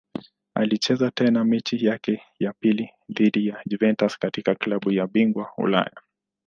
[0.55, 5.95] Alicheza tena mechi yake ya pili dhidi ya Juventus katika klabu bingwa Ulaya.